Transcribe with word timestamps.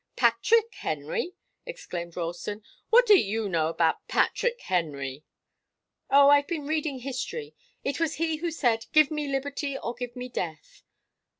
"Patrick 0.15 0.73
Henry!" 0.79 1.35
exclaimed 1.63 2.17
Ralston. 2.17 2.63
"What 2.89 3.05
do 3.05 3.15
you 3.15 3.47
know 3.47 3.67
about 3.67 3.97
Patrick 4.07 4.59
Henry?" 4.61 5.25
"Oh, 6.09 6.29
I've 6.29 6.47
been 6.47 6.65
reading 6.65 7.01
history. 7.01 7.53
It 7.83 7.99
was 7.99 8.15
he 8.15 8.37
who 8.37 8.49
said, 8.49 8.87
'Give 8.93 9.11
me 9.11 9.27
liberty, 9.27 9.77
or 9.77 9.93
give 9.93 10.15
me 10.15 10.27
death. 10.27 10.81